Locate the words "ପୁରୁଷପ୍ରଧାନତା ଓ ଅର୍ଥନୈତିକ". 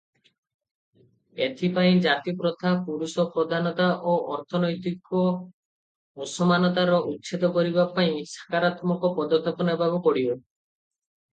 2.87-5.21